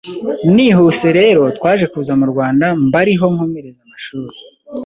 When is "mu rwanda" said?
2.19-2.65